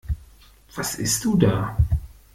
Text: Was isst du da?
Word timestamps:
Was 0.75 0.95
isst 0.95 1.23
du 1.25 1.37
da? 1.37 1.77